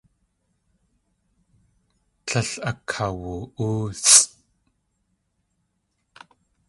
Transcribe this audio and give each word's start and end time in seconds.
Tlél 2.25 2.51
akawu.óosʼ. 2.69 4.19